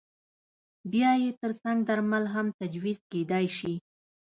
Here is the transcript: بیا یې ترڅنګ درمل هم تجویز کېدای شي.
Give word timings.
بیا 0.91 1.11
یې 1.23 1.29
ترڅنګ 1.41 1.77
درمل 1.89 2.25
هم 2.33 2.47
تجویز 2.59 2.99
کېدای 3.11 3.45
شي. 3.57 3.73